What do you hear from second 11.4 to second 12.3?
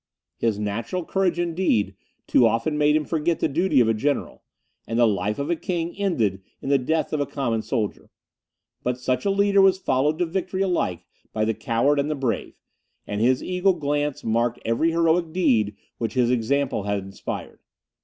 the coward and the